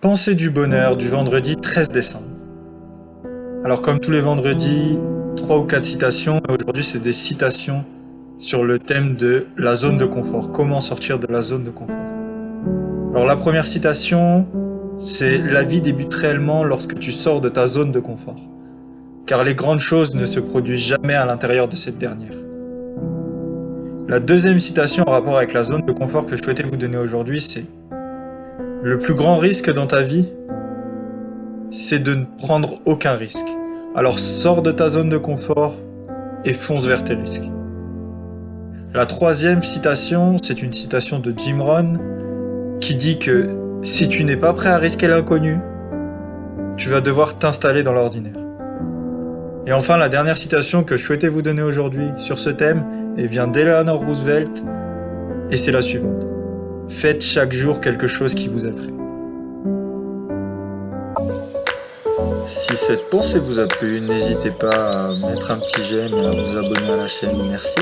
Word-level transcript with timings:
Pensée 0.00 0.34
du 0.34 0.48
bonheur 0.48 0.96
du 0.96 1.10
vendredi 1.10 1.56
13 1.56 1.90
décembre. 1.90 2.24
Alors 3.66 3.82
comme 3.82 4.00
tous 4.00 4.10
les 4.10 4.22
vendredis, 4.22 4.98
trois 5.36 5.58
ou 5.58 5.64
quatre 5.64 5.84
citations. 5.84 6.40
Aujourd'hui, 6.48 6.82
c'est 6.82 7.00
des 7.00 7.12
citations 7.12 7.84
sur 8.38 8.64
le 8.64 8.78
thème 8.78 9.14
de 9.14 9.48
la 9.58 9.76
zone 9.76 9.98
de 9.98 10.06
confort. 10.06 10.52
Comment 10.52 10.80
sortir 10.80 11.18
de 11.18 11.26
la 11.30 11.42
zone 11.42 11.64
de 11.64 11.70
confort? 11.70 11.98
Alors 13.10 13.26
la 13.26 13.36
première 13.36 13.66
citation, 13.66 14.46
c'est 14.96 15.36
La 15.36 15.64
vie 15.64 15.82
débute 15.82 16.14
réellement 16.14 16.64
lorsque 16.64 16.98
tu 16.98 17.12
sors 17.12 17.42
de 17.42 17.50
ta 17.50 17.66
zone 17.66 17.92
de 17.92 18.00
confort. 18.00 18.40
Car 19.26 19.44
les 19.44 19.54
grandes 19.54 19.80
choses 19.80 20.14
ne 20.14 20.24
se 20.24 20.40
produisent 20.40 20.80
jamais 20.80 21.14
à 21.14 21.26
l'intérieur 21.26 21.68
de 21.68 21.76
cette 21.76 21.98
dernière. 21.98 22.32
La 24.08 24.18
deuxième 24.18 24.60
citation 24.60 25.04
en 25.06 25.10
rapport 25.10 25.36
avec 25.36 25.52
la 25.52 25.62
zone 25.62 25.82
de 25.82 25.92
confort 25.92 26.24
que 26.24 26.36
je 26.36 26.42
souhaitais 26.42 26.62
vous 26.62 26.78
donner 26.78 26.96
aujourd'hui, 26.96 27.42
c'est 27.42 27.66
Le 28.82 28.96
plus 28.96 29.12
grand 29.12 29.36
risque 29.36 29.70
dans 29.70 29.86
ta 29.86 30.00
vie, 30.00 30.30
c'est 31.70 31.98
de 31.98 32.14
ne 32.14 32.24
prendre 32.24 32.80
aucun 32.86 33.12
risque. 33.12 33.46
Alors 33.94 34.18
sors 34.18 34.62
de 34.62 34.72
ta 34.72 34.88
zone 34.88 35.10
de 35.10 35.18
confort 35.18 35.74
et 36.46 36.54
fonce 36.54 36.86
vers 36.86 37.04
tes 37.04 37.12
risques. 37.12 37.50
La 38.94 39.04
troisième 39.04 39.62
citation, 39.62 40.36
c'est 40.42 40.62
une 40.62 40.72
citation 40.72 41.18
de 41.18 41.34
Jim 41.36 41.58
Rohn 41.60 41.98
qui 42.80 42.94
dit 42.94 43.18
que 43.18 43.50
si 43.82 44.08
tu 44.08 44.24
n'es 44.24 44.38
pas 44.38 44.54
prêt 44.54 44.70
à 44.70 44.78
risquer 44.78 45.08
l'inconnu, 45.08 45.58
tu 46.78 46.88
vas 46.88 47.02
devoir 47.02 47.36
t'installer 47.36 47.82
dans 47.82 47.92
l'ordinaire. 47.92 48.32
Et 49.66 49.74
enfin, 49.74 49.98
la 49.98 50.08
dernière 50.08 50.38
citation 50.38 50.84
que 50.84 50.96
je 50.96 51.04
souhaitais 51.04 51.28
vous 51.28 51.42
donner 51.42 51.62
aujourd'hui 51.62 52.06
sur 52.16 52.38
ce 52.38 52.48
thème 52.48 52.84
vient 53.18 53.46
d'Eleanor 53.46 54.02
Roosevelt, 54.02 54.64
et 55.50 55.58
c'est 55.58 55.72
la 55.72 55.82
suivante. 55.82 56.39
Faites 56.90 57.22
chaque 57.22 57.52
jour 57.52 57.80
quelque 57.80 58.06
chose 58.08 58.34
qui 58.34 58.48
vous 58.48 58.66
effraie. 58.66 58.92
Si 62.46 62.76
cette 62.76 63.08
pensée 63.08 63.38
vous 63.38 63.60
a 63.60 63.66
plu, 63.66 64.00
n'hésitez 64.00 64.50
pas 64.50 65.10
à 65.10 65.14
mettre 65.14 65.52
un 65.52 65.60
petit 65.60 65.84
j'aime 65.84 66.12
et 66.14 66.26
à 66.26 66.30
vous 66.32 66.56
abonner 66.58 66.90
à 66.90 66.96
la 66.96 67.08
chaîne. 67.08 67.40
Merci. 67.48 67.78